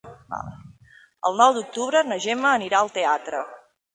[1.29, 3.45] El nou d'octubre na Gemma anirà al teatre.